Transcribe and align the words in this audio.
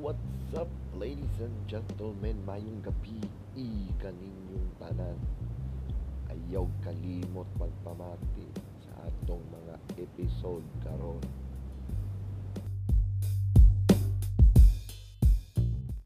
What's 0.00 0.56
up, 0.56 0.72
ladies 0.96 1.44
and 1.44 1.52
gentlemen? 1.68 2.40
Mayong 2.48 2.80
gabi, 2.80 3.20
i 3.52 3.84
kaninyong 4.00 4.72
tanan. 4.80 5.20
Ayaw 6.32 6.64
kalimot 6.80 7.44
magpamati 7.60 8.48
sa 8.80 8.96
atong 9.04 9.44
mga 9.52 9.76
episode 10.00 10.64
karon. 10.80 11.20